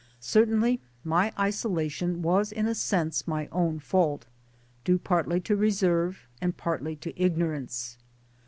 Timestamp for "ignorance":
7.21-7.99